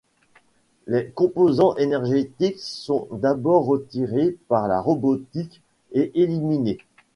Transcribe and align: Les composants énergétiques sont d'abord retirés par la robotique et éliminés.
Les 0.87 1.11
composants 1.11 1.75
énergétiques 1.75 2.57
sont 2.57 3.07
d'abord 3.11 3.67
retirés 3.67 4.35
par 4.47 4.67
la 4.67 4.81
robotique 4.81 5.61
et 5.91 6.09
éliminés. 6.19 6.79